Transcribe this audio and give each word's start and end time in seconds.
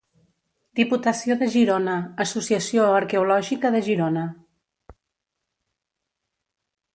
Diputació 0.77 1.35
de 1.41 1.49
Girona, 1.55 1.97
Associació 2.25 2.87
Arqueològica 3.01 3.71
de 3.77 3.83
Girona. 3.89 4.25